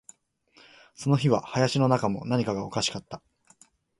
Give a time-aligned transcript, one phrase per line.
[0.95, 3.21] その日は林の中も、何かがおかしかった